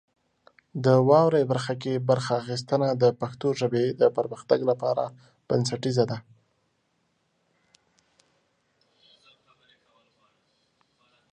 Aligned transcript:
د 0.85 0.87
واورئ 1.09 1.43
برخه 1.51 1.73
کې 1.81 2.03
برخه 2.09 2.33
اخیستنه 2.41 2.87
د 3.01 3.03
پښتو 3.21 3.47
ژبې 3.59 3.85
د 4.01 4.03
پرمختګ 4.17 4.59
لپاره 4.69 5.05
بنسټیزه 5.47 6.05
ده. 6.11 6.17